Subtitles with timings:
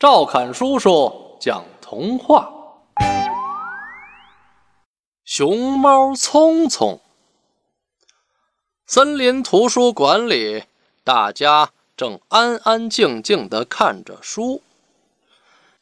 [0.00, 2.50] 赵侃叔叔讲童话：
[5.26, 6.98] 熊猫聪聪。
[8.86, 10.64] 森林图书馆里，
[11.04, 14.62] 大家正安安静静的看着书。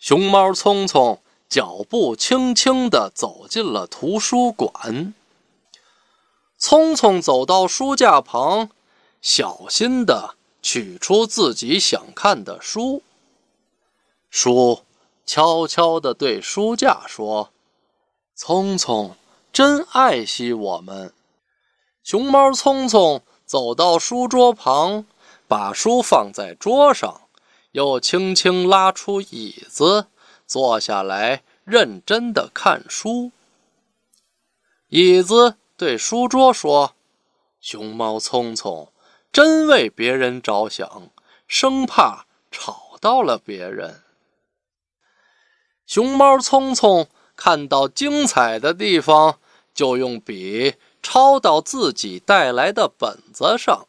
[0.00, 5.14] 熊猫聪聪脚步轻轻的走进了图书馆。
[6.56, 8.70] 聪聪走到书架旁，
[9.22, 13.04] 小心的取出自己想看的书。
[14.40, 14.84] 书
[15.26, 17.50] 悄悄地对书架说
[18.36, 19.16] ：“聪聪
[19.52, 21.12] 真爱惜我们。”
[22.04, 25.06] 熊猫聪聪走到书桌旁，
[25.48, 27.22] 把书放在桌上，
[27.72, 30.06] 又轻轻拉出椅子，
[30.46, 33.32] 坐下来认真地看书。
[34.86, 36.94] 椅子对书桌说
[37.60, 38.92] ：“熊猫聪聪
[39.32, 41.10] 真为别人着想，
[41.48, 44.02] 生怕吵到了别人。”
[45.98, 49.40] 熊猫聪聪看到精彩的地方，
[49.74, 53.88] 就用笔抄到自己带来的本子上。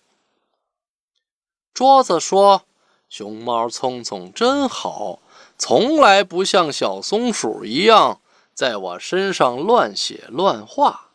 [1.71, 2.63] 桌子说
[3.09, 5.19] ：“熊猫聪聪真好，
[5.55, 8.19] 从来不像小松鼠一样
[8.55, 11.09] 在我身上乱写乱画。”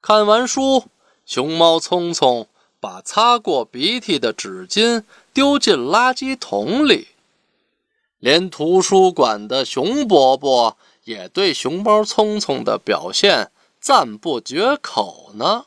[0.00, 0.84] 看完书，
[1.26, 2.46] 熊猫聪聪
[2.80, 5.04] 把擦过鼻涕的纸巾
[5.34, 7.08] 丢进垃圾桶里。
[8.18, 15.66] 连图书馆的熊伯伯也对熊猫聪聪的表现赞不绝口呢。